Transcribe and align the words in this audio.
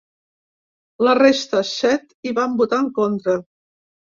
La 1.07 1.13
resta, 1.19 1.61
set, 1.73 2.09
hi 2.29 2.33
han 2.47 2.59
votat 2.63 2.81
en 2.85 2.91
contra. 2.99 3.41